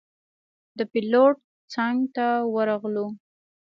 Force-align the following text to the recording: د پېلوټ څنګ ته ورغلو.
د 0.77 0.79
پېلوټ 0.91 1.35
څنګ 1.73 1.97
ته 2.15 2.27
ورغلو. 2.55 3.05